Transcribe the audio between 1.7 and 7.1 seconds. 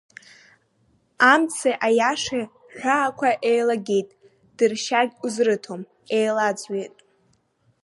аиашеи рҳәаақәа еилагеит, дыршьагь узрыҭом, еилаӡҩеит…